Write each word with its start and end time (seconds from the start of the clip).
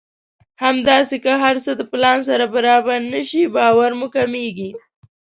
همداسې 0.63 1.15
که 1.23 1.31
هر 1.43 1.55
څه 1.65 1.71
د 1.79 1.81
پلان 1.91 2.19
سره 2.29 2.45
برابر 2.55 2.99
نه 3.13 3.21
شي 3.29 3.43
باور 3.55 3.91
مو 3.99 4.07
کمېږي. 4.15 4.69